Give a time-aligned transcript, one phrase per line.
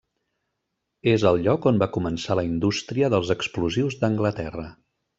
[1.11, 4.69] És el lloc on va començar la indústria dels explosius d'Anglaterra.